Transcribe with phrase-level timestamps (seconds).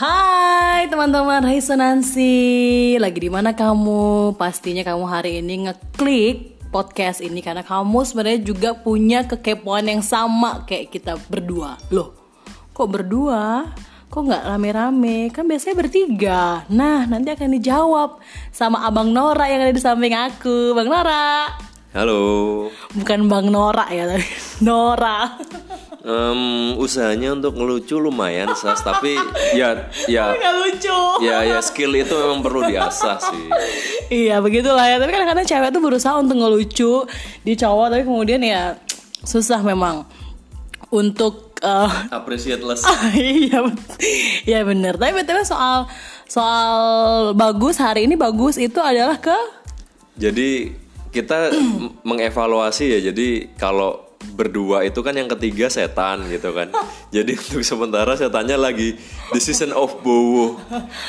[0.00, 4.32] Hai teman-teman Resonansi Lagi di mana kamu?
[4.32, 10.64] Pastinya kamu hari ini ngeklik podcast ini Karena kamu sebenarnya juga punya kekepoan yang sama
[10.64, 12.16] kayak kita berdua Loh,
[12.72, 13.76] kok berdua?
[14.08, 15.28] Kok nggak rame-rame?
[15.36, 18.24] Kan biasanya bertiga Nah, nanti akan dijawab
[18.56, 21.44] sama Abang Nora yang ada di samping aku Bang Nora
[21.92, 22.72] Halo.
[22.96, 24.24] Bukan Bang Nora ya, tapi
[24.64, 25.36] Nora
[26.00, 26.40] Em,
[26.74, 29.20] usahanya untuk ngelucu lumayan sas, tapi
[29.58, 33.44] ya ya lucu ya ya skill itu memang perlu diasah sih.
[34.10, 37.06] Iya begitulah ya Tapi kadang-kadang cewek tuh berusaha untuk ngelucu
[37.46, 38.74] Di cowok tapi kemudian ya
[39.22, 40.02] Susah memang
[40.90, 42.82] Untuk eh, Appreciate less.
[43.14, 44.02] Iya bet-
[44.42, 45.86] Iya bener Tapi betul soal
[46.26, 46.74] Soal
[47.32, 49.38] bagus hari ini bagus itu adalah ke
[50.18, 50.74] Jadi
[51.14, 51.54] kita
[52.08, 53.14] mengevaluasi ya.
[53.14, 56.72] Jadi kalau berdua itu kan yang ketiga setan gitu kan.
[57.14, 58.96] Jadi untuk sementara setannya lagi
[59.32, 60.56] the season of bowo.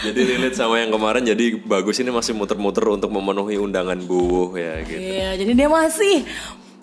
[0.04, 1.24] Jadi relate sama yang kemarin.
[1.24, 5.00] Jadi bagus ini masih muter-muter untuk memenuhi undangan bowo ya gitu.
[5.00, 6.28] Iya jadi dia masih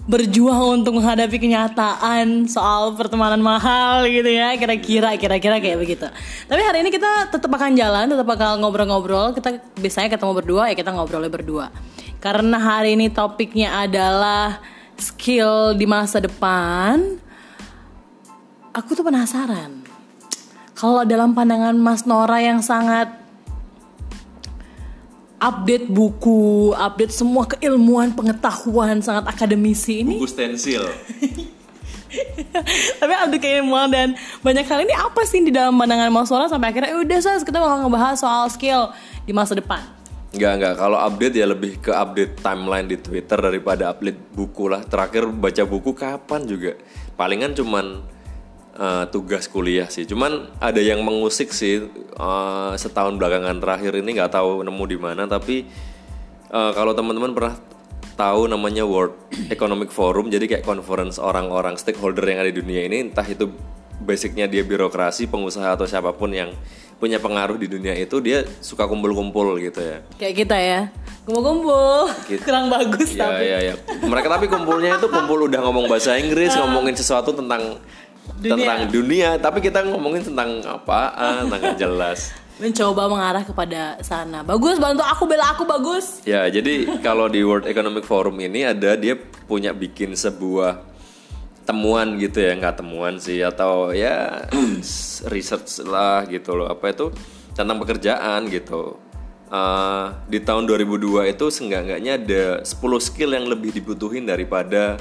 [0.08, 6.08] berjuang untuk menghadapi kenyataan soal pertemanan mahal gitu ya kira-kira kira-kira kayak begitu
[6.48, 10.80] tapi hari ini kita tetap akan jalan tetap bakal ngobrol-ngobrol kita biasanya ketemu berdua ya
[10.80, 11.68] kita ngobrolnya berdua
[12.24, 14.64] karena hari ini topiknya adalah
[14.98, 17.22] skill di masa depan
[18.74, 19.88] aku tuh penasaran
[20.78, 23.10] kalau dalam pandangan Mas Nora yang sangat
[25.38, 30.18] update buku, update semua keilmuan, pengetahuan sangat akademisi ini.
[30.18, 30.86] Buku stensil.
[33.02, 36.70] Tapi update keilmuan dan banyak hal ini apa sih di dalam pandangan Mas Nora sampai
[36.70, 38.94] akhirnya "Eh, udah sas kita bakal ngebahas soal skill
[39.26, 39.82] di masa depan.
[40.28, 40.74] Enggak, enggak.
[40.76, 44.84] Kalau update ya lebih ke update timeline di Twitter daripada update buku lah.
[44.84, 46.76] Terakhir baca buku kapan juga.
[47.16, 48.04] Palingan cuman
[48.76, 50.04] eh, tugas kuliah sih.
[50.04, 55.24] Cuman ada yang mengusik sih eh, setahun belakangan terakhir ini nggak tahu nemu di mana.
[55.24, 55.64] Tapi
[56.52, 57.56] eh, kalau teman-teman pernah
[58.18, 59.14] tahu namanya World
[59.48, 63.46] Economic Forum, jadi kayak conference orang-orang stakeholder yang ada di dunia ini, entah itu
[64.02, 66.50] basicnya dia birokrasi, pengusaha atau siapa pun yang
[66.98, 69.98] punya pengaruh di dunia itu, dia suka kumpul-kumpul gitu ya.
[70.18, 70.80] Kayak kita ya.
[71.24, 72.10] Kumpul-kumpul.
[72.26, 72.42] Gitu.
[72.42, 73.44] Kurang bagus Iya tapi.
[73.46, 73.74] iya iya.
[74.02, 77.78] Mereka tapi kumpulnya itu kumpul udah ngomong bahasa Inggris, ngomongin sesuatu tentang
[78.38, 78.54] Dunia.
[78.54, 82.30] tentang dunia, tapi kita ngomongin tentang apaan, tentang jelas.
[82.58, 84.42] Mencoba mengarah kepada sana.
[84.42, 86.22] Bagus bantu aku bela aku bagus.
[86.26, 89.14] Ya, jadi kalau di World Economic Forum ini ada dia
[89.46, 90.82] punya bikin sebuah
[91.68, 94.48] temuan gitu ya, nggak temuan sih atau ya
[95.34, 96.72] research lah gitu loh.
[96.72, 97.12] Apa itu
[97.52, 98.96] tentang pekerjaan gitu.
[99.48, 104.96] Eh, di tahun 2002 itu seenggak-enggaknya ada 10 skill yang lebih dibutuhin daripada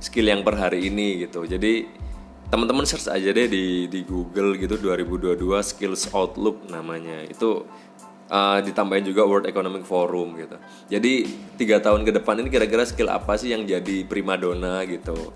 [0.00, 1.44] skill yang per hari ini gitu.
[1.48, 1.88] Jadi
[2.50, 7.62] teman-teman search aja deh di di Google gitu 2022 skills outlook namanya itu
[8.26, 10.58] uh, ditambahin juga World Economic Forum gitu
[10.90, 15.30] jadi tiga tahun ke depan ini kira-kira skill apa sih yang jadi primadona gitu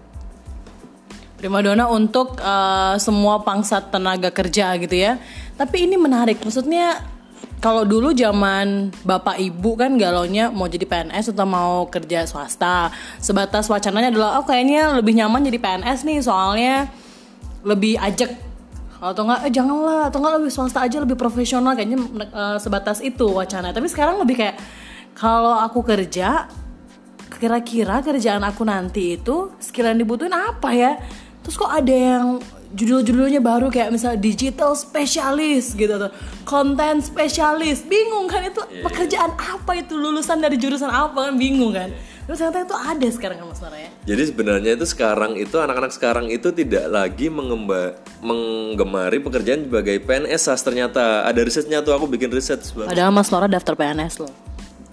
[1.44, 5.20] primadona untuk eh, semua pangsa tenaga kerja gitu ya.
[5.60, 7.04] Tapi ini menarik, maksudnya
[7.60, 12.88] kalau dulu zaman bapak ibu kan galaunya mau jadi PNS atau mau kerja swasta.
[13.20, 16.88] Sebatas wacananya adalah oh kayaknya lebih nyaman jadi PNS nih soalnya
[17.60, 18.32] lebih ajak
[19.04, 23.28] atau enggak eh janganlah atau enggak lebih swasta aja lebih profesional kayaknya eh, sebatas itu
[23.28, 23.76] wacana.
[23.76, 24.56] Tapi sekarang lebih kayak
[25.12, 26.48] kalau aku kerja
[27.36, 30.96] kira-kira kerjaan aku nanti itu skill yang dibutuhin apa ya
[31.44, 32.40] terus kok ada yang
[32.74, 36.10] judul-judulnya baru kayak misalnya digital spesialis gitu tuh.
[36.42, 39.94] Content spesialis bingung kan itu pekerjaan apa itu?
[39.94, 41.38] Lulusan dari jurusan apa kan?
[41.38, 41.94] Bingung kan?
[42.24, 43.90] Terus ternyata itu ada sekarang kan mas Nora ya.
[44.08, 50.48] Jadi sebenarnya itu sekarang itu anak-anak sekarang itu tidak lagi mengemba, menggemari pekerjaan sebagai PNS
[50.64, 52.88] ternyata ada risetnya tuh aku bikin riset Bang.
[52.88, 54.32] padahal mas Nora daftar PNS loh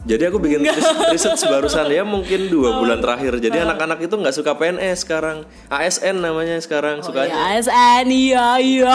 [0.01, 3.37] Jadi aku bikin riset, riset barusan ya mungkin dua bulan terakhir.
[3.37, 5.45] Jadi anak-anak itu nggak suka PNS sekarang.
[5.69, 7.29] ASN namanya sekarang sukanya.
[7.29, 8.93] ya ASN iya iya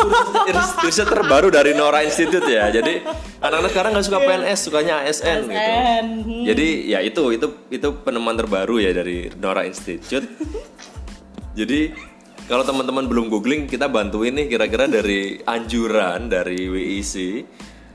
[0.48, 2.72] Riset, riset terbaru dari Nora Institute ya.
[2.72, 3.04] Jadi
[3.44, 5.60] anak-anak sekarang nggak suka PNS, sukanya ASN gitu.
[5.60, 6.06] ASN.
[6.48, 10.24] Jadi ya itu itu itu penemuan terbaru ya dari Nora Institute.
[11.52, 11.92] Jadi
[12.48, 17.14] kalau teman-teman belum googling, kita bantuin nih kira-kira dari anjuran dari WEC,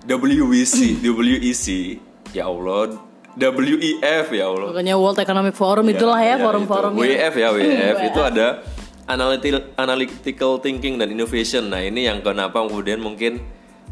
[0.05, 1.65] WEC, WEC,
[2.31, 2.95] ya Allah,
[3.35, 4.67] WEF ya Allah.
[4.75, 7.01] pokoknya World Economic Forum itulah ya, Ya, forum-forum itu.
[7.03, 8.47] WEF ya WEF itu ada
[9.07, 11.67] analytical analytical thinking dan innovation.
[11.71, 13.39] Nah ini yang kenapa kemudian mungkin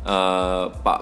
[0.04, 1.02] eh, Pak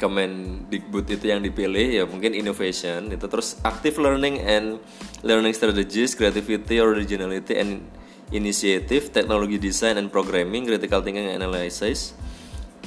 [0.00, 4.80] Kemendikbud itu yang dipilih ya mungkin innovation itu terus active learning and
[5.20, 7.84] learning strategies, creativity, originality and
[8.32, 12.16] initiative, technology design and programming, critical thinking and analysis,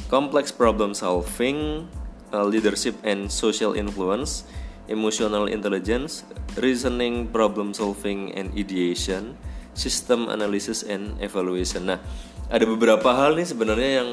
[0.09, 1.85] complex problem solving,
[2.33, 4.43] uh, leadership and social influence,
[4.89, 6.25] emotional intelligence,
[6.59, 9.37] reasoning, problem solving and ideation,
[9.77, 11.87] system analysis and evaluation.
[11.87, 12.01] Nah,
[12.49, 14.09] ada beberapa hal nih sebenarnya yang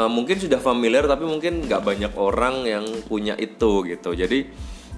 [0.00, 4.16] uh, mungkin sudah familiar tapi mungkin nggak banyak orang yang punya itu gitu.
[4.16, 4.48] Jadi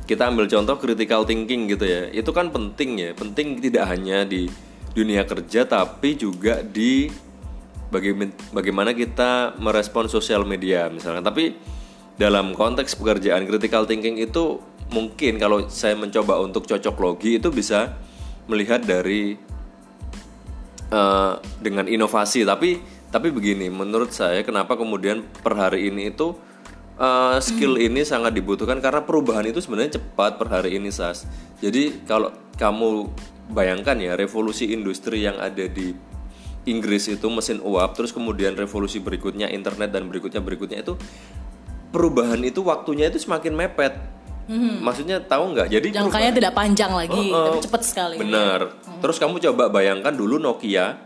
[0.06, 2.08] kita ambil contoh critical thinking gitu ya.
[2.14, 3.10] Itu kan penting ya.
[3.12, 4.46] Penting tidak hanya di
[4.96, 7.10] dunia kerja tapi juga di
[8.50, 11.26] bagaimana kita merespon sosial media misalnya.
[11.26, 11.76] Tapi
[12.16, 17.96] dalam konteks pekerjaan critical thinking itu mungkin kalau saya mencoba untuk cocok logi itu bisa
[18.48, 19.36] melihat dari
[20.90, 22.46] uh, dengan inovasi.
[22.48, 22.80] Tapi
[23.12, 26.34] tapi begini menurut saya kenapa kemudian per hari ini itu
[26.98, 28.80] uh, skill ini sangat dibutuhkan?
[28.80, 31.28] Karena perubahan itu sebenarnya cepat per hari ini sas.
[31.60, 33.12] Jadi kalau kamu
[33.52, 35.94] bayangkan ya revolusi industri yang ada di
[36.66, 40.98] Inggris itu mesin uap terus kemudian revolusi berikutnya internet dan berikutnya berikutnya itu
[41.90, 43.94] perubahan itu waktunya itu semakin mepet.
[44.46, 44.78] Hmm.
[44.78, 45.68] Maksudnya tahu nggak?
[45.74, 48.16] Jadi jangkanya tidak panjang lagi, uh, uh, tapi cepat sekali.
[48.22, 48.78] Benar.
[48.78, 49.00] Hmm.
[49.02, 51.02] Terus kamu coba bayangkan dulu Nokia,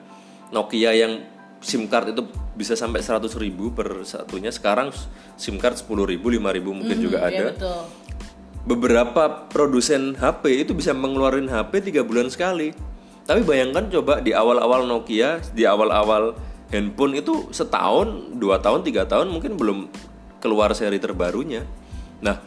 [0.53, 1.25] Nokia yang
[1.61, 2.25] SIM card itu
[2.57, 4.53] bisa sampai 100 ribu per satunya.
[4.53, 4.93] Sekarang
[5.41, 7.45] SIM card 10 ribu, 5 ribu mungkin hmm, juga iya ada.
[7.57, 7.81] betul.
[8.61, 12.77] Beberapa produsen HP itu bisa mengeluarkan HP tiga bulan sekali.
[13.25, 16.37] Tapi bayangkan coba di awal-awal Nokia, di awal-awal
[16.69, 19.79] handphone itu setahun, dua tahun, tiga tahun mungkin belum
[20.41, 21.63] keluar seri terbarunya.
[22.25, 22.41] Nah,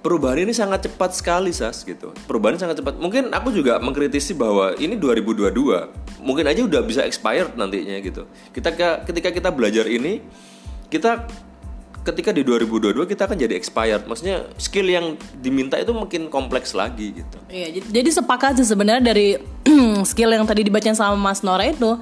[0.00, 2.12] perubahan ini sangat cepat sekali sas gitu.
[2.24, 2.96] Perubahan sangat cepat.
[2.96, 8.24] Mungkin aku juga mengkritisi bahwa ini 2022, mungkin aja udah bisa expired nantinya gitu.
[8.52, 8.72] Kita
[9.04, 10.24] ketika kita belajar ini,
[10.88, 11.28] kita
[12.00, 14.08] ketika di 2022 kita akan jadi expired.
[14.08, 17.36] Maksudnya skill yang diminta itu mungkin kompleks lagi gitu.
[17.52, 19.36] Iya, jadi sepakat sih sebenarnya dari
[20.10, 22.00] skill yang tadi dibacain sama Mas Nora itu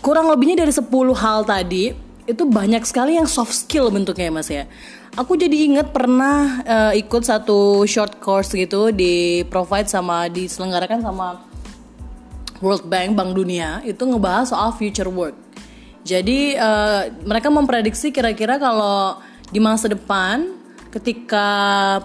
[0.00, 0.88] kurang lebihnya dari 10
[1.20, 4.64] hal tadi itu banyak sekali yang soft skill bentuknya ya mas ya.
[5.16, 11.40] Aku jadi inget pernah uh, ikut satu short course gitu di provide sama diselenggarakan sama
[12.60, 13.80] World Bank Bank Dunia.
[13.82, 15.34] Itu ngebahas soal future work.
[16.04, 19.16] Jadi uh, mereka memprediksi kira-kira kalau
[19.48, 20.52] di masa depan
[20.92, 21.48] ketika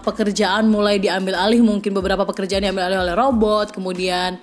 [0.08, 4.36] pekerjaan mulai diambil alih mungkin beberapa pekerjaan diambil alih oleh robot kemudian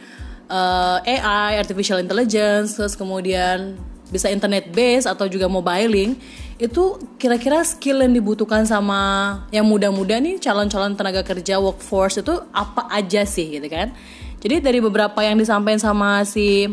[0.49, 3.77] uh, eh, AI artificial intelligence terus kemudian
[4.11, 6.19] bisa internet base atau juga mobiling
[6.61, 9.01] itu kira-kira skill yang dibutuhkan sama
[9.49, 13.97] yang muda-muda nih calon-calon tenaga kerja workforce itu apa aja sih gitu kan?
[14.45, 16.69] Jadi dari beberapa yang disampaikan sama si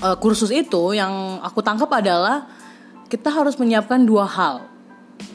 [0.00, 2.48] uh, kursus itu yang aku tangkap adalah
[3.12, 4.64] kita harus menyiapkan dua hal.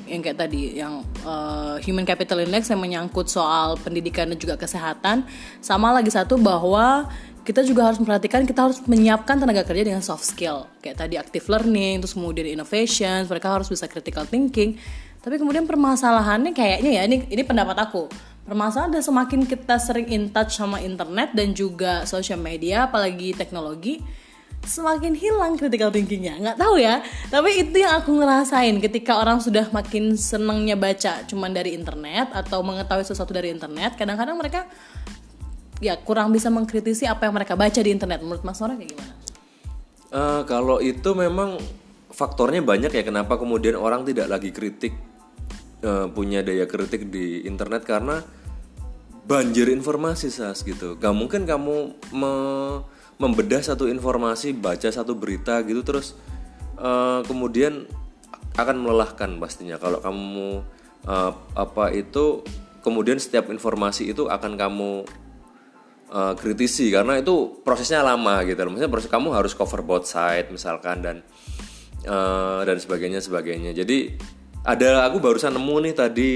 [0.10, 5.26] Yang kayak tadi yang uh, human capital index yang menyangkut soal pendidikan dan juga kesehatan
[5.62, 7.10] sama lagi satu bahwa
[7.46, 10.66] kita juga harus memperhatikan kita harus menyiapkan tenaga kerja dengan soft skill.
[10.82, 14.82] Kayak tadi active learning terus kemudian innovation mereka harus bisa critical thinking.
[15.22, 18.10] Tapi kemudian permasalahannya kayaknya ya ini ini pendapat aku.
[18.50, 24.02] Permasalahan dan semakin kita sering in touch sama internet dan juga social media apalagi teknologi
[24.66, 26.42] semakin hilang critical thinkingnya.
[26.42, 31.54] Nggak tahu ya tapi itu yang aku ngerasain ketika orang sudah makin senengnya baca cuman
[31.54, 34.66] dari internet atau mengetahui sesuatu dari internet kadang-kadang mereka
[35.84, 39.14] ya kurang bisa mengkritisi apa yang mereka baca di internet menurut Mas Nora kayak gimana?
[40.16, 41.60] Uh, kalau itu memang
[42.16, 44.96] faktornya banyak ya kenapa kemudian orang tidak lagi kritik
[45.84, 48.24] uh, punya daya kritik di internet karena
[49.26, 50.96] banjir informasi sas gitu.
[50.96, 51.76] Gak mungkin kamu
[52.14, 52.34] me
[53.16, 56.20] membedah satu informasi, baca satu berita gitu terus
[56.76, 57.88] uh, kemudian
[58.56, 60.64] akan melelahkan pastinya kalau kamu
[61.08, 62.44] uh, apa itu
[62.84, 65.08] kemudian setiap informasi itu akan kamu
[66.16, 68.72] uh, kritisi karena itu prosesnya lama gitu loh.
[68.72, 71.18] Maksudnya proses kamu harus cover both side misalkan dan
[72.08, 73.76] uh, dan sebagainya sebagainya.
[73.76, 74.16] Jadi
[74.64, 76.32] ada aku barusan nemu nih tadi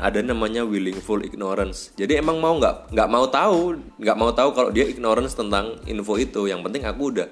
[0.00, 1.92] ada namanya willingful ignorance.
[1.94, 3.60] Jadi emang mau nggak nggak mau tahu
[4.00, 6.48] nggak mau tahu kalau dia ignorance tentang info itu.
[6.48, 7.28] Yang penting aku udah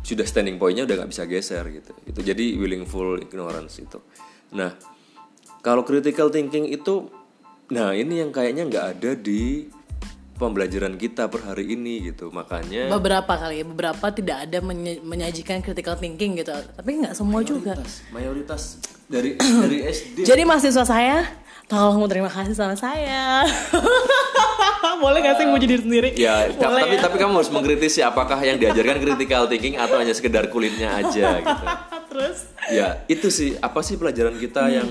[0.00, 1.92] sudah standing pointnya udah nggak bisa geser gitu.
[2.06, 3.98] Itu jadi willingful ignorance itu.
[4.54, 4.74] Nah
[5.60, 7.12] kalau critical thinking itu,
[7.68, 9.68] nah ini yang kayaknya nggak ada di
[10.40, 12.32] pembelajaran kita per hari ini gitu.
[12.32, 14.58] Makanya beberapa kali ya beberapa tidak ada
[15.04, 16.56] menyajikan critical thinking gitu.
[16.56, 17.72] Tapi nggak semua mayoritas, juga.
[18.08, 18.62] Mayoritas.
[19.04, 19.36] Dari
[19.68, 21.28] dari SD jadi mahasiswa saya
[21.68, 23.44] tolong terima kasih sama saya.
[25.00, 26.12] Boleh gak sih mau jadi sendiri?
[26.12, 27.00] Ya Boleh tapi ya?
[27.04, 31.66] tapi kamu harus mengkritisi apakah yang diajarkan critical thinking atau hanya sekedar kulitnya aja gitu.
[32.10, 32.38] Terus?
[32.68, 33.56] Ya itu sih.
[33.62, 34.74] Apa sih pelajaran kita hmm.
[34.74, 34.88] yang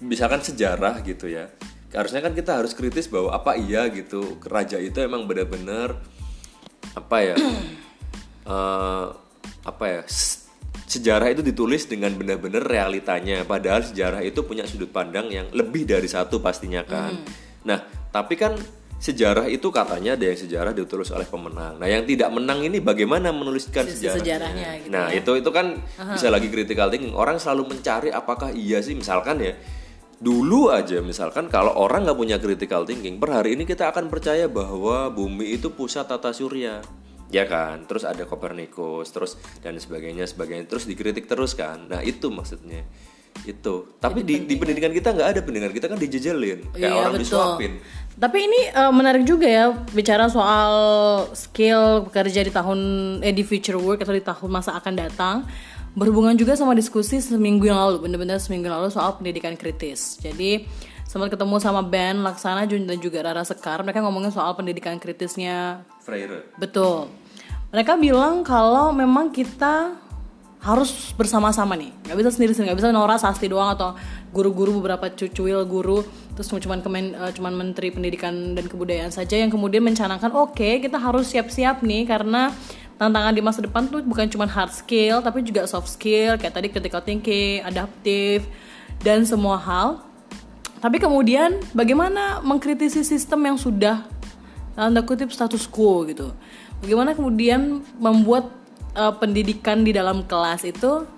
[0.00, 1.52] misalkan sejarah gitu ya
[1.90, 5.98] harusnya kan kita harus kritis bahwa apa iya gitu raja itu emang benar-benar
[6.94, 7.36] apa ya
[8.46, 9.10] uh,
[9.70, 10.02] apa ya
[10.90, 13.46] sejarah itu ditulis dengan benar-benar realitanya.
[13.46, 17.14] Padahal sejarah itu punya sudut pandang yang lebih dari satu pastinya kan.
[17.62, 17.78] Nah
[18.10, 18.58] tapi kan
[19.00, 21.78] sejarah itu katanya ada yang sejarah ditulis oleh pemenang.
[21.78, 24.18] Nah yang tidak menang ini bagaimana menuliskan Sisi sejarahnya?
[24.18, 25.66] sejarahnya gitu nah itu itu kan
[26.10, 27.14] bisa lagi critical thinking.
[27.14, 29.54] Orang selalu mencari apakah iya sih misalkan ya
[30.20, 34.46] dulu aja misalkan kalau orang nggak punya critical thinking per hari ini kita akan percaya
[34.52, 36.84] bahwa bumi itu pusat tata surya.
[37.30, 37.86] Ya kan?
[37.86, 40.66] Terus ada Copernicus terus dan sebagainya sebagainya.
[40.66, 41.86] Terus dikritik terus kan?
[41.88, 42.82] Nah itu maksudnya.
[43.46, 43.96] Itu.
[44.02, 45.40] Tapi di, di pendidikan kita nggak ada.
[45.40, 46.74] Pendidikan kita kan dijejelin.
[46.74, 47.22] Kayak Iya, orang betul.
[47.22, 47.72] disuapin.
[48.18, 50.72] Tapi ini eh, menarik juga ya bicara soal
[51.32, 52.78] skill bekerja di tahun
[53.22, 55.36] eh di future work atau di tahun masa akan datang
[55.94, 60.18] berhubungan juga sama diskusi seminggu yang lalu bener-bener seminggu yang lalu soal pendidikan kritis.
[60.22, 60.66] Jadi
[61.10, 63.82] sempat ketemu sama Ben Laksana Jun dan juga Rara Sekar.
[63.82, 65.82] Mereka ngomongin soal pendidikan kritisnya.
[66.06, 66.46] Freire.
[66.54, 67.10] Betul.
[67.74, 69.98] Mereka bilang kalau memang kita
[70.60, 73.96] harus bersama-sama nih, nggak bisa sendiri-sendiri, nggak bisa Nora Sasti doang atau
[74.28, 76.04] guru-guru beberapa cucuil guru,
[76.36, 81.00] terus cuman kemen, eh, cuman Menteri Pendidikan dan Kebudayaan saja yang kemudian mencanangkan, oke kita
[81.00, 82.52] harus siap-siap nih karena
[83.00, 86.68] tantangan di masa depan tuh bukan cuma hard skill tapi juga soft skill kayak tadi
[86.68, 88.44] critical thinking, adaptif
[89.00, 90.04] dan semua hal.
[90.84, 94.04] Tapi kemudian bagaimana mengkritisi sistem yang sudah
[94.76, 96.36] tanda kutip status quo gitu.
[96.84, 98.52] Bagaimana kemudian membuat
[98.92, 101.08] uh, pendidikan di dalam kelas itu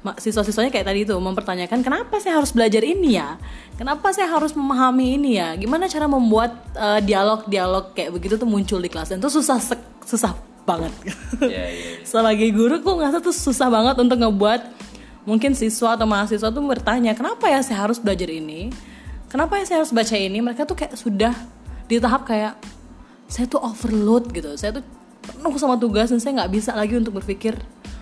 [0.00, 3.36] siswa-siswanya kayak tadi itu mempertanyakan kenapa saya harus belajar ini ya?
[3.76, 5.52] Kenapa saya harus memahami ini ya?
[5.56, 9.60] Gimana cara membuat uh, dialog-dialog kayak begitu tuh muncul di kelas dan itu susah
[10.04, 10.92] susah banget.
[11.42, 11.64] Iya, iya,
[11.98, 12.06] iya.
[12.06, 14.62] Sebagai guru kok ngerasa tuh susah banget untuk ngebuat
[15.26, 18.70] mungkin siswa atau mahasiswa tuh bertanya kenapa ya saya harus belajar ini?
[19.30, 20.38] Kenapa ya saya harus baca ini?
[20.42, 21.34] Mereka tuh kayak sudah
[21.86, 22.54] di tahap kayak
[23.30, 24.54] saya tuh overload gitu.
[24.58, 24.84] Saya tuh
[25.22, 27.54] penuh sama tugas dan saya nggak bisa lagi untuk berpikir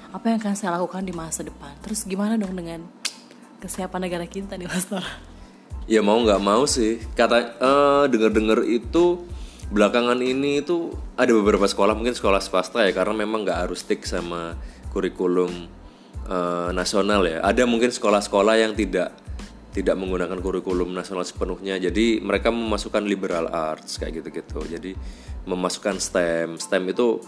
[0.09, 1.77] apa yang akan saya lakukan di masa depan.
[1.85, 2.81] Terus gimana dong dengan
[3.61, 5.05] kesiapan negara kita nih Mas Tor?
[5.85, 7.01] Ya mau nggak mau sih.
[7.13, 9.25] Kata eh dengar-dengar itu
[9.69, 14.05] belakangan ini itu ada beberapa sekolah mungkin sekolah swasta ya karena memang nggak harus stick
[14.09, 14.57] sama
[14.93, 15.69] kurikulum
[16.29, 17.45] eh, nasional ya.
[17.45, 19.13] Ada mungkin sekolah-sekolah yang tidak
[19.77, 21.79] tidak menggunakan kurikulum nasional sepenuhnya.
[21.79, 24.65] Jadi mereka memasukkan liberal arts kayak gitu-gitu.
[24.65, 24.97] Jadi
[25.47, 26.59] memasukkan STEM.
[26.59, 27.21] STEM itu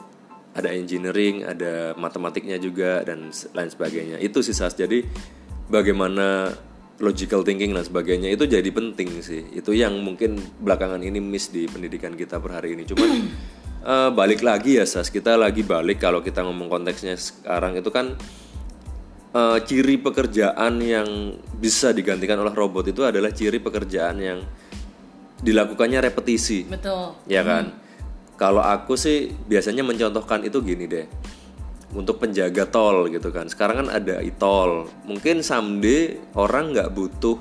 [0.50, 4.16] ada engineering, ada matematiknya juga dan lain sebagainya.
[4.18, 4.74] Itu sih Sas.
[4.74, 5.04] Jadi
[5.70, 6.50] bagaimana
[7.00, 9.42] logical thinking dan sebagainya itu jadi penting sih.
[9.56, 12.84] Itu yang mungkin belakangan ini miss di pendidikan kita per hari ini.
[12.84, 13.08] Cuman
[13.90, 18.14] eh, balik lagi ya Sas, kita lagi balik kalau kita ngomong konteksnya sekarang itu kan
[19.32, 21.08] eh, ciri pekerjaan yang
[21.56, 24.40] bisa digantikan oleh robot itu adalah ciri pekerjaan yang
[25.40, 27.16] dilakukannya repetisi Betul.
[27.24, 27.72] ya kan
[28.36, 31.06] kalau aku sih biasanya mencontohkan itu gini deh
[31.94, 33.50] untuk penjaga tol gitu kan.
[33.50, 34.86] Sekarang kan ada e-tol.
[35.06, 37.36] Mungkin someday orang nggak butuh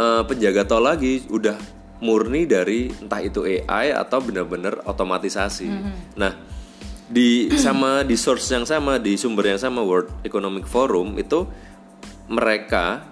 [0.00, 1.24] eh, penjaga tol lagi.
[1.28, 1.56] Udah
[2.02, 5.70] murni dari entah itu AI atau benar-benar otomatisasi.
[6.18, 6.32] Nah
[7.06, 11.46] di sama di source yang sama di sumber yang sama World Economic Forum itu
[12.26, 13.06] mereka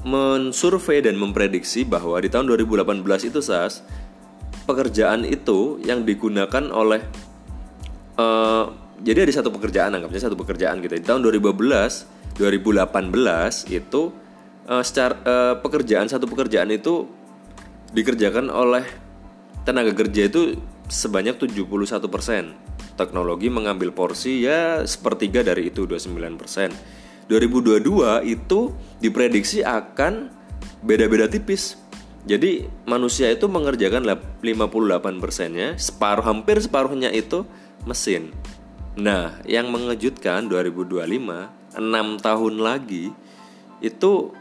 [0.00, 3.84] mensurvei dan memprediksi bahwa di tahun 2018 itu SAS
[4.64, 7.04] pekerjaan itu yang digunakan oleh
[8.16, 8.64] eh,
[9.00, 10.94] jadi ada satu pekerjaan anggapnya satu pekerjaan gitu.
[10.96, 14.02] Di tahun 2012 2018 itu
[14.68, 17.08] eh, secara eh, pekerjaan satu pekerjaan itu
[17.90, 18.84] dikerjakan oleh
[19.66, 20.56] tenaga kerja itu
[20.90, 22.00] sebanyak 71%
[22.98, 28.60] teknologi mengambil porsi ya sepertiga dari itu 29% 2022 itu
[28.98, 30.34] diprediksi akan
[30.82, 31.78] beda-beda tipis.
[32.26, 37.46] Jadi manusia itu mengerjakan lap- 58 persennya, separuh hampir separuhnya itu
[37.86, 38.34] mesin.
[38.98, 43.14] Nah, yang mengejutkan 2025, 6 tahun lagi
[43.78, 44.34] itu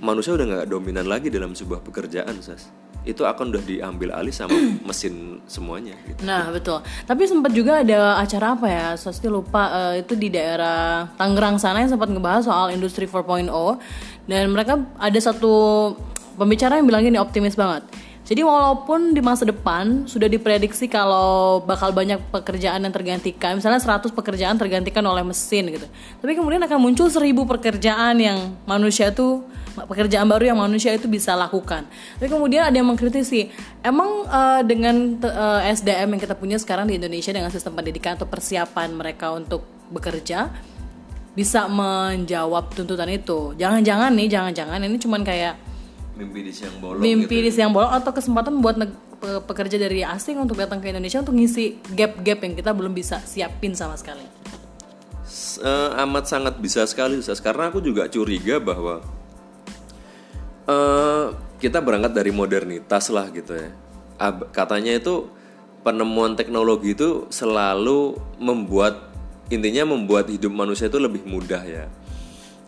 [0.00, 2.72] manusia udah nggak dominan lagi dalam sebuah pekerjaan, sas.
[3.04, 4.56] Itu akan udah diambil alih sama
[4.88, 5.96] mesin semuanya.
[6.08, 6.24] Gitu.
[6.24, 6.80] Nah betul.
[7.04, 8.86] Tapi sempat juga ada acara apa ya?
[8.96, 13.48] Sasti lupa eh, itu di daerah Tangerang sana yang sempat ngebahas soal industri 4.0
[14.28, 15.52] dan mereka ada satu
[16.36, 17.84] pembicara yang bilang gini optimis banget.
[18.30, 24.14] Jadi walaupun di masa depan sudah diprediksi kalau bakal banyak pekerjaan yang tergantikan, misalnya 100
[24.14, 25.90] pekerjaan tergantikan oleh mesin gitu.
[26.22, 29.42] Tapi kemudian akan muncul 1000 pekerjaan yang manusia tuh
[29.74, 31.90] pekerjaan baru yang manusia itu bisa lakukan.
[31.90, 33.50] Tapi kemudian ada yang mengkritisi,
[33.82, 38.14] emang eh, dengan te- eh, SDM yang kita punya sekarang di Indonesia dengan sistem pendidikan
[38.14, 40.54] atau persiapan mereka untuk bekerja
[41.34, 43.58] bisa menjawab tuntutan itu.
[43.58, 45.69] Jangan-jangan nih, jangan-jangan ini cuman kayak
[46.20, 47.46] Mimpi di siang bolong mimpi gitu.
[47.48, 51.32] di siang bolong atau kesempatan buat pe- pekerja dari asing untuk datang ke Indonesia untuk
[51.32, 54.24] ngisi gap-gap yang kita belum bisa siapin sama sekali.
[55.24, 57.40] S- eh, amat sangat bisa sekali Sas.
[57.40, 59.00] karena aku juga curiga bahwa
[60.68, 61.26] eh
[61.60, 63.72] kita berangkat dari modernitas lah gitu ya.
[64.20, 65.28] Ab- katanya itu
[65.80, 69.08] penemuan teknologi itu selalu membuat
[69.48, 71.88] intinya membuat hidup manusia itu lebih mudah ya.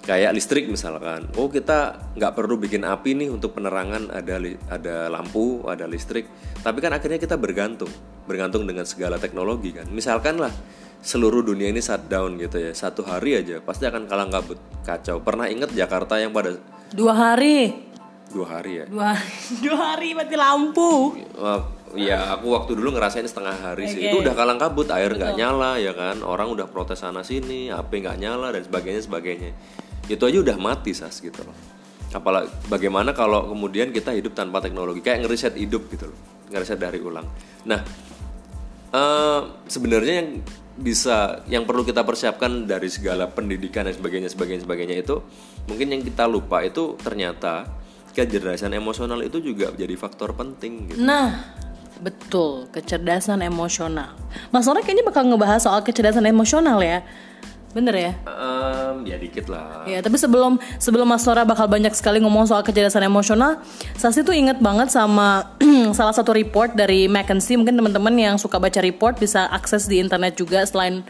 [0.02, 1.30] Kayak listrik misalkan.
[1.38, 4.34] Oh kita nggak perlu bikin api nih untuk penerangan ada
[4.66, 6.26] ada lampu, ada listrik.
[6.58, 7.90] Tapi kan akhirnya kita bergantung,
[8.26, 9.86] bergantung dengan segala teknologi kan.
[9.86, 10.50] Misalkan lah
[11.02, 12.74] seluruh dunia ini shutdown gitu ya.
[12.74, 15.22] Satu hari aja pasti akan kalang kabut, kacau.
[15.22, 16.58] Pernah inget Jakarta yang pada
[16.90, 17.90] Dua hari.
[18.32, 18.84] dua hari ya?
[18.88, 19.12] Dua,
[19.64, 21.14] dua hari mati lampu.
[21.92, 24.08] Ya aku waktu dulu ngerasain setengah hari sih.
[24.08, 26.24] Itu udah kalang kabut, air nggak nyala ya kan.
[26.24, 29.52] Orang udah protes sana sini, HP nggak nyala dan sebagainya sebagainya.
[30.10, 31.56] Itu aja udah mati sas gitu loh.
[32.12, 36.18] Apalagi bagaimana kalau kemudian kita hidup tanpa teknologi, kayak ngeriset hidup gitu loh,
[36.52, 37.24] ngeriset dari ulang.
[37.64, 37.80] Nah,
[38.92, 40.30] eh, sebenarnya yang
[40.72, 45.20] bisa yang perlu kita persiapkan dari segala pendidikan dan sebagainya sebagainya sebagainya itu
[45.68, 47.68] mungkin yang kita lupa itu ternyata
[48.16, 51.00] kecerdasan emosional itu juga menjadi faktor penting gitu.
[51.00, 51.56] Nah,
[52.00, 54.16] betul, kecerdasan emosional.
[54.52, 57.04] Mas Nora kayaknya bakal ngebahas soal kecerdasan emosional ya.
[57.72, 58.12] Bener ya?
[58.28, 59.88] Em, ya dikit lah.
[59.88, 63.64] Ya, tapi sebelum sebelum Mas Nora bakal banyak sekali ngomong soal kecerdasan emosional,
[63.96, 65.56] Sasi tuh inget banget sama
[65.98, 67.56] salah satu report dari McKinsey.
[67.56, 71.00] Mungkin teman-teman yang suka baca report bisa akses di internet juga selain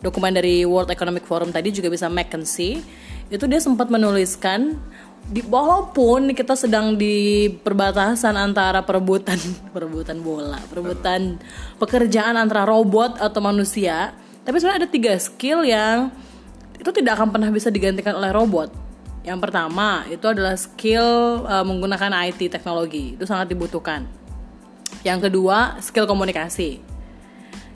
[0.00, 2.80] dokumen dari World Economic Forum tadi juga bisa McKinsey.
[3.28, 4.80] Itu dia sempat menuliskan
[5.28, 9.36] di walaupun kita sedang di perbatasan antara perebutan
[9.76, 11.36] perebutan bola, perebutan
[11.76, 14.16] pekerjaan antara robot atau manusia,
[14.48, 16.08] tapi sebenarnya ada tiga skill yang
[16.80, 18.72] itu tidak akan pernah bisa digantikan oleh robot.
[19.20, 24.08] Yang pertama itu adalah skill uh, menggunakan IT teknologi itu sangat dibutuhkan.
[25.04, 26.80] Yang kedua skill komunikasi.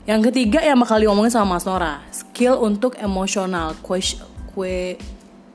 [0.09, 4.17] Yang ketiga yang bakal diomongin sama Mas Nora, skill untuk emosional, ques-
[4.49, 4.97] kue,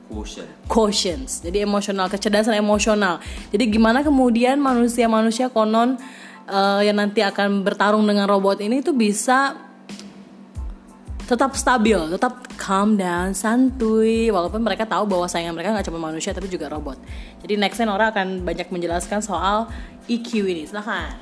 [0.07, 0.49] Quotient.
[0.71, 1.43] quotients.
[1.43, 3.19] Jadi emosional, kecerdasan emosional.
[3.51, 5.99] Jadi gimana kemudian manusia-manusia konon
[6.47, 9.68] eh, yang nanti akan bertarung dengan robot ini itu bisa
[11.29, 16.33] tetap stabil, tetap calm down, santuy, walaupun mereka tahu bahwa saingan mereka nggak cuma manusia
[16.33, 16.97] tapi juga robot.
[17.45, 19.69] Jadi nextnya Nora akan banyak menjelaskan soal
[20.09, 20.65] EQ ini.
[20.65, 21.13] Silahkan.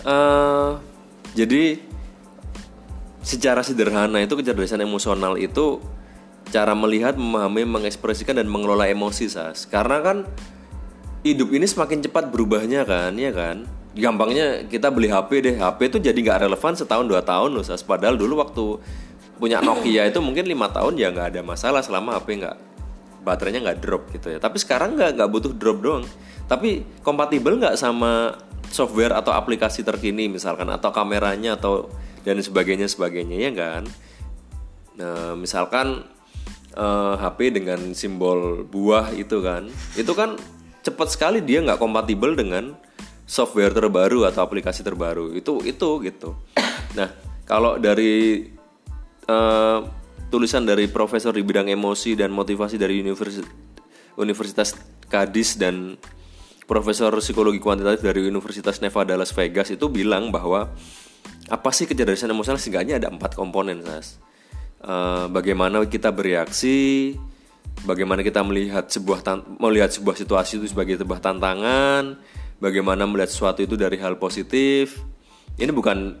[0.00, 0.70] Eh,
[1.36, 1.76] jadi
[3.20, 5.76] secara sederhana itu kecerdasan emosional itu
[6.48, 9.68] cara melihat, memahami, mengekspresikan dan mengelola emosi sas.
[9.68, 10.24] Karena kan
[11.20, 13.68] hidup ini semakin cepat berubahnya kan, ya kan.
[13.92, 17.84] Gampangnya kita beli HP deh, HP itu jadi nggak relevan setahun dua tahun loh sas.
[17.84, 18.64] Padahal dulu waktu
[19.40, 22.56] punya Nokia itu mungkin lima tahun ya nggak ada masalah selama HP nggak
[23.24, 24.38] baterainya nggak drop gitu ya.
[24.38, 26.04] Tapi sekarang nggak nggak butuh drop doang.
[26.44, 28.36] Tapi kompatibel nggak sama
[28.70, 31.90] software atau aplikasi terkini misalkan atau kameranya atau
[32.22, 33.82] dan sebagainya sebagainya ya kan.
[35.00, 36.04] Nah, misalkan
[36.76, 40.36] eh, HP dengan simbol buah itu kan, itu kan
[40.84, 42.76] cepat sekali dia nggak kompatibel dengan
[43.24, 45.32] software terbaru atau aplikasi terbaru.
[45.32, 46.36] Itu itu gitu.
[46.98, 47.08] Nah,
[47.46, 48.42] kalau dari
[49.30, 49.78] eh,
[50.34, 53.46] tulisan dari profesor di bidang emosi dan motivasi dari Universitas
[54.18, 54.74] Universitas
[55.06, 55.94] Kadis dan
[56.66, 60.70] profesor psikologi kuantitatif dari Universitas Nevada Las Vegas itu bilang bahwa
[61.50, 62.58] apa sih kecerdasan emosional?
[62.62, 63.82] Sehingga ada empat komponen
[64.80, 67.12] Eh, bagaimana kita bereaksi
[67.84, 69.20] bagaimana kita melihat sebuah
[69.60, 72.16] melihat sebuah situasi itu sebagai sebuah tantangan
[72.64, 75.04] bagaimana melihat sesuatu itu dari hal positif.
[75.60, 76.16] Ini bukan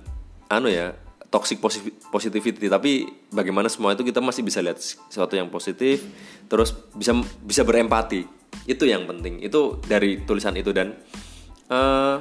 [0.52, 0.92] anu ya
[1.30, 2.66] toxic posi- positivity.
[2.66, 6.02] Tapi bagaimana semua itu kita masih bisa lihat sesuatu yang positif
[6.50, 7.14] terus bisa
[7.46, 8.26] bisa berempati.
[8.66, 9.40] Itu yang penting.
[9.40, 10.74] Itu dari tulisan itu.
[10.74, 10.98] Dan
[11.70, 12.16] eh,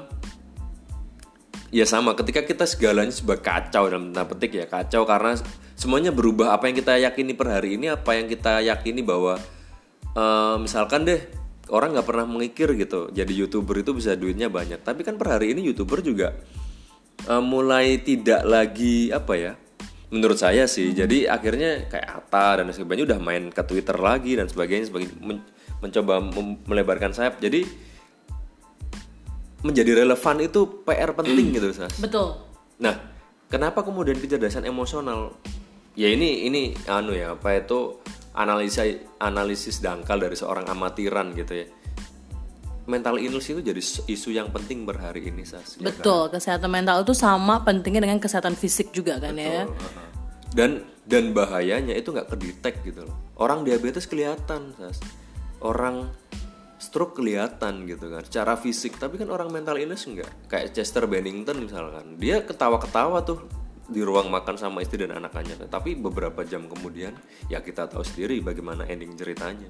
[1.74, 5.36] ya sama ketika kita segalanya sebagai kacau dalam tanda petik ya kacau karena
[5.74, 6.54] semuanya berubah.
[6.54, 9.42] Apa yang kita yakini per hari ini apa yang kita yakini bahwa
[10.14, 11.20] eh, misalkan deh
[11.74, 13.10] orang nggak pernah mengikir gitu.
[13.10, 14.86] Jadi youtuber itu bisa duitnya banyak.
[14.86, 16.38] Tapi kan per hari ini youtuber juga
[17.28, 19.54] eh, mulai tidak lagi apa ya
[20.10, 24.50] menurut saya sih jadi akhirnya kayak Atta dan sebagainya udah main ke Twitter lagi dan
[24.50, 25.46] sebagainya sebagainya Men-
[25.80, 26.20] mencoba
[26.66, 27.64] melebarkan sayap jadi
[29.64, 32.00] menjadi relevan itu PR penting gitu Sas.
[32.00, 32.40] Betul.
[32.80, 32.96] Nah,
[33.52, 35.36] kenapa kemudian kecerdasan emosional?
[36.00, 38.00] Ya ini ini anu ya, apa itu
[38.32, 38.88] analisa
[39.20, 41.68] analisis dangkal dari seorang amatiran gitu ya.
[42.90, 43.78] Mental illness itu jadi
[44.10, 45.78] isu yang penting per hari ini Sas.
[45.78, 46.02] ya kan?
[46.02, 49.70] Betul, kesehatan mental itu sama pentingnya dengan kesehatan fisik juga kan ya.
[50.50, 53.14] Dan dan bahayanya itu nggak kedetek gitu loh.
[53.38, 54.98] Orang diabetes kelihatan, Sas.
[55.62, 56.10] Orang
[56.82, 61.60] stroke kelihatan gitu kan secara fisik tapi kan orang mental illness enggak kayak Chester Bennington
[61.68, 63.52] misalkan dia ketawa-ketawa tuh
[63.84, 67.12] di ruang makan sama istri dan anak-anaknya tapi beberapa jam kemudian
[67.52, 69.68] ya kita tahu sendiri bagaimana ending ceritanya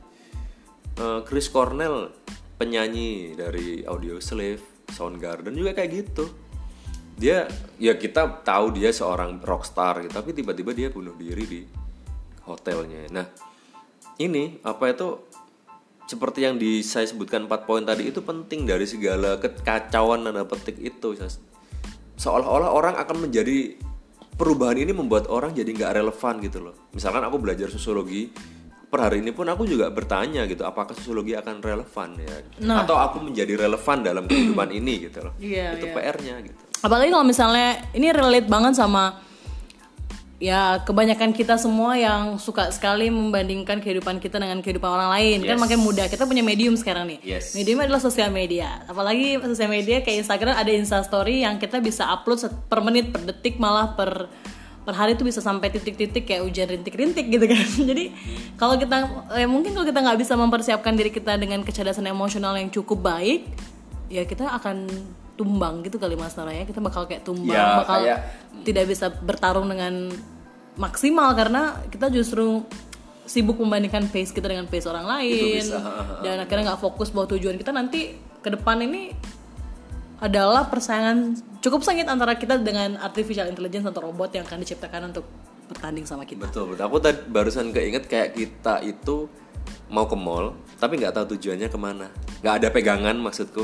[1.00, 2.12] Eh, Chris Cornell
[2.60, 6.28] penyanyi dari Audio Slave Soundgarden juga kayak gitu.
[7.16, 7.48] Dia
[7.80, 11.62] ya kita tahu dia seorang rockstar gitu tapi tiba-tiba dia bunuh diri di
[12.44, 13.08] hotelnya.
[13.16, 13.28] Nah
[14.20, 15.24] ini apa itu
[16.10, 20.82] seperti yang di saya sebutkan empat poin tadi itu penting dari segala kekacauan tanda petik
[20.82, 21.16] itu
[22.20, 23.80] seolah-olah orang akan menjadi
[24.36, 26.76] perubahan ini membuat orang jadi nggak relevan gitu loh.
[26.92, 28.32] Misalkan aku belajar sosiologi
[28.90, 32.36] per hari ini pun aku juga bertanya gitu apakah sosiologi akan relevan ya?
[32.74, 35.34] Atau aku menjadi relevan dalam kehidupan ini gitu loh.
[35.38, 36.62] Iya, itu PR-nya gitu.
[36.82, 39.30] Apalagi kalau misalnya ini relate banget sama
[40.40, 45.38] ya kebanyakan kita semua yang suka sekali membandingkan kehidupan kita dengan kehidupan orang lain.
[45.44, 45.64] Kan Yes.
[45.68, 47.20] makin mudah kita punya medium sekarang nih.
[47.22, 47.54] Yes.
[47.54, 48.88] medium adalah sosial media.
[48.88, 52.40] Apalagi sosial media kayak Instagram ada Instastory yang kita bisa upload
[52.72, 54.32] per menit per detik malah per
[54.90, 57.62] per hari tuh bisa sampai titik-titik kayak hujan rintik-rintik gitu kan.
[57.94, 58.10] Jadi
[58.58, 59.06] kalau kita
[59.38, 63.46] eh, mungkin kalau kita nggak bisa mempersiapkan diri kita dengan kecerdasan emosional yang cukup baik
[64.10, 64.90] ya kita akan
[65.38, 66.66] tumbang gitu kali mas Nora ya.
[66.66, 68.22] Kita bakal kayak tumbang Ya, bakal kayak-
[68.66, 70.10] tidak bisa bertarung dengan
[70.74, 72.66] maksimal karena kita justru
[73.30, 75.78] sibuk membandingkan pace kita dengan pace orang lain bisa,
[76.26, 79.14] dan akhirnya nggak fokus bahwa tujuan kita nanti ke depan ini
[80.20, 85.24] adalah persaingan cukup sengit antara kita dengan artificial intelligence atau robot yang akan diciptakan untuk
[85.72, 86.50] bertanding sama kita.
[86.50, 86.84] Betul, betul.
[86.90, 89.32] Aku tadi barusan keinget kayak kita itu
[89.88, 92.08] mau ke mall, tapi nggak tahu tujuannya ke mana.
[92.42, 93.64] Nggak ada pegangan maksudku.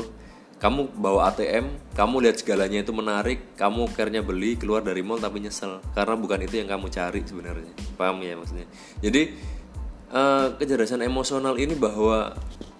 [0.56, 5.44] Kamu bawa ATM, kamu lihat segalanya itu menarik, kamu akhirnya beli keluar dari mall tapi
[5.44, 7.76] nyesel karena bukan itu yang kamu cari sebenarnya.
[8.00, 8.64] Paham ya maksudnya?
[9.04, 9.36] Jadi
[10.16, 12.32] eh, kecerdasan emosional ini bahwa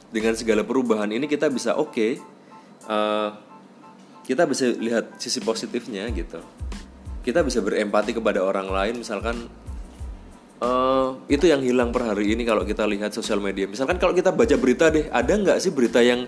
[0.08, 2.16] dengan segala perubahan ini kita bisa oke,
[2.88, 3.28] eh,
[4.26, 6.42] kita bisa lihat sisi positifnya gitu.
[7.22, 9.46] Kita bisa berempati kepada orang lain misalkan
[10.56, 13.70] eh itu yang hilang per hari ini kalau kita lihat sosial media.
[13.70, 16.26] Misalkan kalau kita baca berita deh ada nggak sih berita yang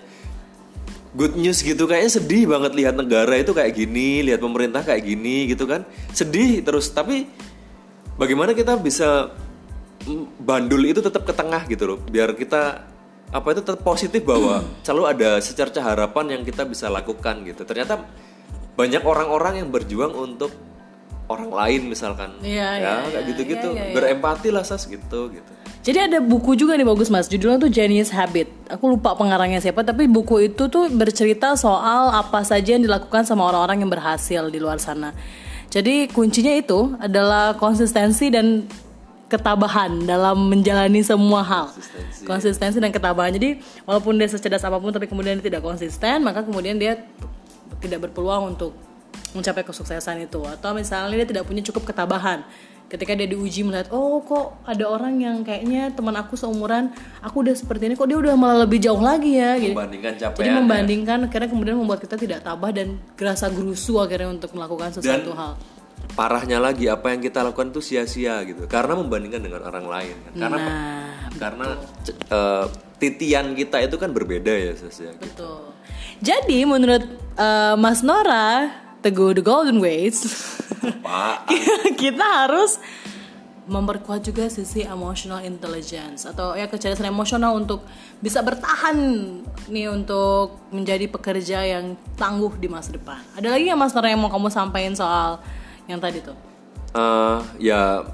[1.19, 1.91] good news gitu?
[1.91, 5.83] Kayaknya sedih banget lihat negara itu kayak gini lihat pemerintah kayak gini gitu kan.
[6.15, 7.27] Sedih terus tapi
[8.15, 9.35] bagaimana kita bisa
[10.07, 12.95] mm, bandul itu tetap ke tengah gitu loh biar kita
[13.29, 18.01] apa itu tetap positif bahwa selalu ada secerca harapan yang kita bisa lakukan gitu ternyata
[18.73, 20.55] banyak orang-orang yang berjuang untuk
[21.29, 23.95] orang lain misalkan Iya, ya iya, kayak iya, gitu-gitu iya, iya, iya.
[23.95, 28.13] berempati lah sas gitu gitu Jadi ada buku juga nih bagus mas, judulnya tuh Genius
[28.13, 28.51] Habit.
[28.69, 33.49] Aku lupa pengarangnya siapa, tapi buku itu tuh bercerita soal apa saja yang dilakukan sama
[33.49, 35.17] orang-orang yang berhasil di luar sana.
[35.73, 38.69] Jadi kuncinya itu adalah konsistensi dan
[39.29, 41.67] ketabahan dalam menjalani semua hal.
[41.69, 42.21] Konsistensi.
[42.25, 43.37] Konsistensi dan ketabahan.
[43.37, 47.05] Jadi walaupun dia secerdas apa pun, tapi kemudian dia tidak konsisten, maka kemudian dia
[47.79, 48.73] tidak berpeluang untuk
[49.37, 50.41] mencapai kesuksesan itu.
[50.49, 52.43] Atau misalnya dia tidak punya cukup ketabahan
[52.89, 56.89] ketika dia diuji melihat oh kok ada orang yang kayaknya teman aku seumuran
[57.21, 59.77] aku udah seperti ini kok dia udah malah lebih jauh lagi ya gitu.
[59.77, 60.55] membandingkan jadi capaian ya.
[60.57, 65.61] membandingkan akhirnya kemudian membuat kita tidak tabah dan gerasa gerusu akhirnya untuk melakukan sesuatu hal
[66.17, 70.33] parahnya lagi apa yang kita lakukan itu sia-sia gitu karena membandingkan dengan orang lain kan.
[70.37, 71.67] karena nah karena
[72.09, 72.67] eh,
[72.99, 75.23] titian kita itu kan berbeda ya Sis, ya gitu.
[75.23, 75.61] betul
[76.19, 77.05] jadi menurut
[77.39, 78.73] eh, Mas Nora
[79.05, 80.27] Teguh The Golden Ways
[82.03, 82.83] kita harus
[83.69, 87.85] memperkuat juga sisi emotional intelligence atau ya kecerdasan emosional untuk
[88.25, 88.97] bisa bertahan
[89.69, 93.21] nih untuk menjadi pekerja yang tangguh di masa depan.
[93.37, 95.45] Ada lagi yang Mas Nora yang mau kamu sampaikan soal
[95.89, 96.37] yang tadi tuh?
[96.95, 98.05] Eh, ya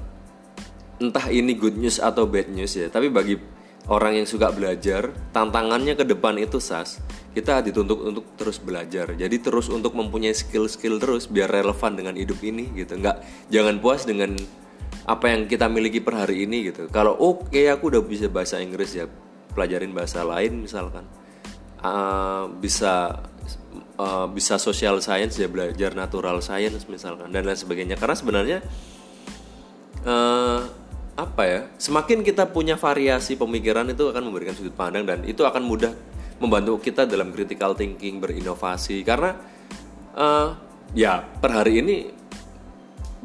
[0.99, 2.87] entah ini good news atau bad news ya.
[2.87, 3.35] Tapi bagi
[3.91, 6.97] orang yang suka belajar tantangannya ke depan itu sas
[7.35, 9.11] kita dituntut untuk terus belajar.
[9.11, 12.95] Jadi terus untuk mempunyai skill-skill terus biar relevan dengan hidup ini gitu.
[12.95, 14.39] Nggak jangan puas dengan
[15.05, 16.87] apa yang kita miliki per hari ini gitu.
[16.87, 19.05] Kalau oke aku udah bisa bahasa Inggris ya
[19.51, 21.05] pelajarin bahasa lain misalkan
[21.85, 23.21] Uh, bisa
[23.99, 28.59] uh, bisa social science ya belajar natural science misalkan dan lain sebagainya karena sebenarnya
[30.03, 30.59] uh,
[31.15, 35.63] apa ya semakin kita punya variasi pemikiran itu akan memberikan sudut pandang dan itu akan
[35.63, 35.95] mudah
[36.43, 39.39] membantu kita dalam critical thinking berinovasi karena
[40.11, 40.51] uh,
[40.91, 41.95] ya per hari ini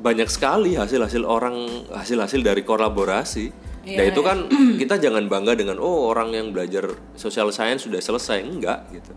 [0.01, 3.69] banyak sekali hasil-hasil orang hasil-hasil dari kolaborasi.
[3.81, 4.49] Iya, ya itu kan
[4.81, 9.13] kita jangan bangga dengan oh orang yang belajar social science sudah selesai enggak gitu.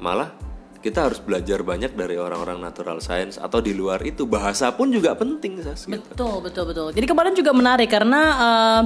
[0.00, 0.53] Malah
[0.84, 5.16] kita harus belajar banyak dari orang-orang natural science atau di luar itu bahasa pun juga
[5.16, 5.96] penting Sas, gitu.
[5.96, 6.86] Betul, betul, betul.
[6.92, 8.82] Jadi kemarin juga menarik karena uh,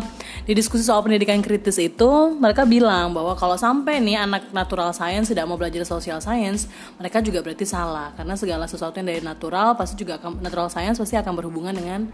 [0.46, 5.26] di diskusi soal pendidikan kritis itu mereka bilang bahwa kalau sampai nih anak natural science
[5.26, 6.70] tidak mau belajar social science,
[7.02, 11.02] mereka juga berarti salah karena segala sesuatu yang dari natural pasti juga akan natural science
[11.02, 12.06] pasti akan berhubungan dengan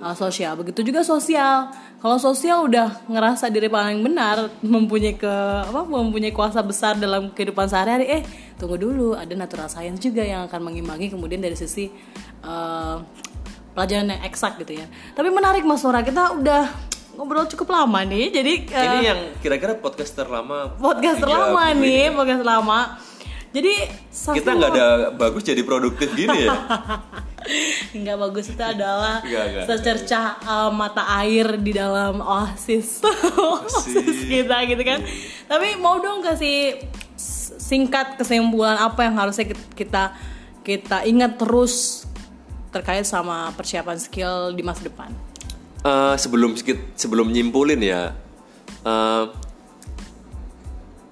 [0.00, 0.58] uh, sosial.
[0.58, 1.70] Begitu juga sosial.
[2.00, 7.64] Kalau sosial udah ngerasa diri paling benar, mempunyai ke apa mempunyai kuasa besar dalam kehidupan
[7.64, 8.22] sehari-hari, eh
[8.60, 11.88] tunggu dulu, ada natural science juga yang akan mengimbangi kemudian dari sisi
[12.44, 13.00] uh,
[13.72, 14.86] pelajaran yang eksak gitu ya.
[15.16, 16.62] Tapi menarik Mas Nora, kita udah
[17.16, 18.30] ngobrol cukup lama nih.
[18.36, 22.16] Jadi uh, Ini yang kira-kira podcast terlama podcast tiga lama minggu nih, ini.
[22.16, 22.80] podcast lama.
[23.54, 23.74] Jadi
[24.10, 26.52] Kita nggak ada bagus jadi produktif gini ya.
[27.98, 33.04] nggak bagus itu adalah nggak, secercah uh, mata air di dalam oasis.
[33.38, 35.00] Oasis kita gitu kan.
[35.46, 36.80] Tapi mau dong kasih
[37.60, 40.12] singkat kesimpulan apa yang harusnya kit- kita
[40.64, 42.04] kita ingat terus
[42.72, 45.12] terkait sama persiapan skill di masa depan?
[45.84, 46.56] Eh, sebelum
[46.96, 48.16] sebelum nyimpulin ya,
[48.82, 49.24] eh,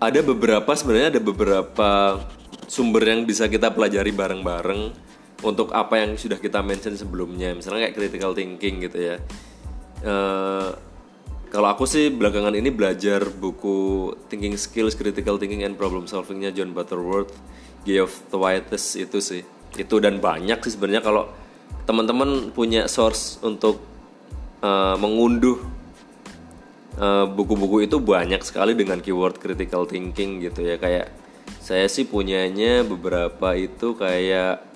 [0.02, 1.90] ada beberapa sebenarnya ada beberapa
[2.66, 5.11] sumber yang bisa kita pelajari bareng-bareng
[5.42, 9.16] untuk apa yang sudah kita mention sebelumnya, misalnya kayak critical thinking gitu ya.
[10.02, 10.70] Eh,
[11.52, 16.72] kalau aku sih belakangan ini belajar buku Thinking Skills, Critical Thinking and Problem Solvingnya John
[16.72, 17.36] Butterworth,
[17.84, 19.44] Geoff Thwaites itu sih.
[19.76, 21.28] Itu dan banyak sih sebenarnya kalau
[21.84, 23.84] teman-teman punya source untuk
[24.64, 25.60] eh, mengunduh
[26.96, 31.12] eh, buku-buku itu banyak sekali dengan keyword critical thinking gitu ya kayak
[31.62, 34.71] saya sih punyanya beberapa itu kayak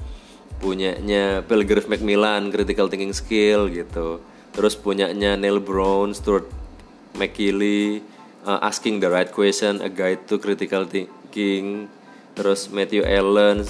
[0.59, 4.21] punyanya Pilgrim Macmillan critical thinking skill gitu.
[4.57, 6.49] Terus punyanya Neil Brown Stuart
[7.17, 8.01] McKinley
[8.45, 11.89] uh, asking the right question a guide to critical thinking.
[12.37, 13.65] Terus Matthew Allen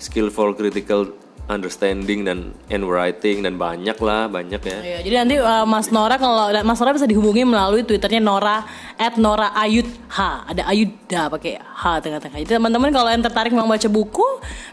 [0.00, 1.12] skillful critical
[1.48, 6.20] understanding dan and writing dan banyak lah banyak ya Iya, jadi nanti uh, Mas Nora
[6.20, 8.66] kalau Mas Nora bisa dihubungi melalui twitternya Nora
[8.98, 10.18] at Nora Ayud H
[10.50, 12.38] ada Ayuda pakai H tengah-tengah.
[12.42, 14.26] Jadi teman-teman kalau yang tertarik mau baca buku,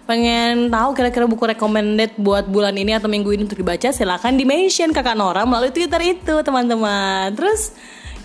[0.10, 4.43] pengen tahu kira-kira buku recommended buat bulan ini atau minggu ini untuk dibaca, silakan di
[4.43, 7.34] mention kakak Nora melalui Twitter itu teman-teman.
[7.38, 7.77] Terus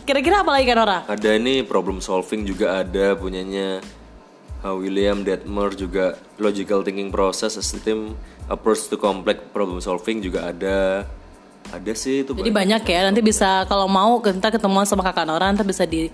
[0.08, 0.98] kira-kira apa lagi kak Nora?
[1.06, 3.84] Ada ini problem solving juga ada punyanya
[4.62, 8.14] uh, William Detmer juga logical thinking process a system
[8.46, 11.06] approach to complex problem solving juga ada.
[11.70, 15.46] Ada sih itu Jadi banyak ya, nanti bisa kalau mau kita ketemuan sama kakak Nora,
[15.46, 16.10] nanti bisa di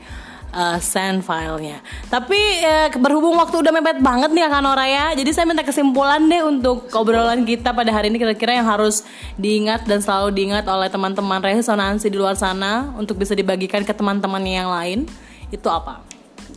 [0.53, 1.81] uh, send filenya.
[2.13, 6.21] Tapi eh, berhubung waktu udah mepet banget nih kakak Nora ya, jadi saya minta kesimpulan
[6.29, 9.09] deh untuk obrolan kita pada hari ini kira-kira yang harus
[9.41, 14.45] diingat dan selalu diingat oleh teman-teman resonansi di luar sana untuk bisa dibagikan ke teman-teman
[14.45, 15.09] yang lain
[15.49, 16.08] itu apa?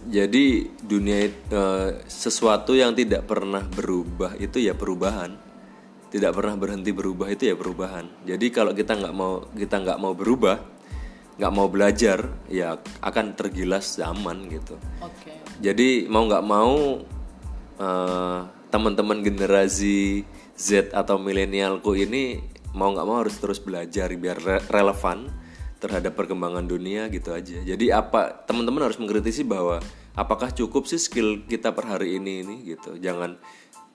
[0.10, 5.38] Jadi dunia uh, sesuatu yang tidak pernah berubah itu ya perubahan.
[6.12, 8.26] Tidak pernah berhenti berubah itu ya perubahan.
[8.26, 10.58] Jadi kalau kita nggak mau kita nggak mau berubah,
[11.40, 14.76] nggak mau belajar, ya akan tergilas zaman gitu.
[15.00, 15.40] Oke.
[15.64, 17.00] Jadi mau nggak mau
[17.80, 22.44] eh, teman-teman generasi Z atau milenialku ini
[22.76, 25.32] mau nggak mau harus terus belajar biar re- relevan
[25.82, 27.58] terhadap perkembangan dunia gitu aja.
[27.66, 29.82] Jadi apa teman-teman harus mengkritisi bahwa
[30.14, 33.02] apakah cukup sih skill kita per hari ini ini gitu.
[33.02, 33.42] Jangan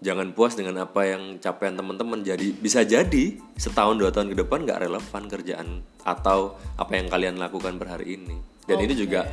[0.03, 2.27] jangan puas dengan apa yang capaian teman-teman.
[2.27, 5.69] Jadi bisa jadi setahun dua tahun ke depan nggak relevan kerjaan
[6.03, 8.37] atau apa yang kalian lakukan per hari ini.
[8.67, 9.31] Dan ini juga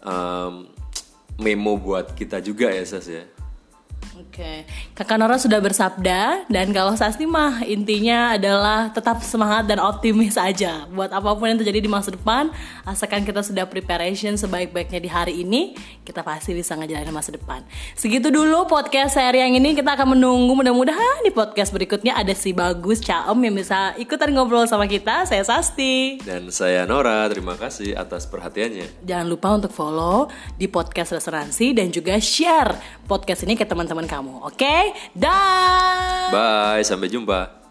[0.00, 0.72] em,
[1.36, 3.28] memo buat kita juga ya Sas ya.
[4.16, 4.64] Oke,
[4.96, 10.88] Kakak Nora sudah bersabda dan kalau Sasti mah intinya adalah tetap semangat dan optimis aja
[10.88, 12.48] buat apa pun yang terjadi di masa depan.
[12.88, 17.60] Asalkan kita sudah preparation sebaik-baiknya di hari ini, kita pasti bisa ngejalanin masa depan.
[17.92, 22.56] Segitu dulu podcast seri yang ini kita akan menunggu mudah-mudahan di podcast berikutnya ada si
[22.56, 25.28] bagus Caem yang bisa ikutan ngobrol sama kita.
[25.28, 26.24] Saya Sasti.
[26.24, 29.04] Dan saya Nora, terima kasih atas perhatiannya.
[29.04, 34.44] Jangan lupa untuk follow di podcast Resonansi dan juga share podcast ini ke teman-teman kamu.
[34.44, 34.92] Oke?
[35.16, 36.28] Dah.
[36.28, 37.65] Bye, sampai jumpa.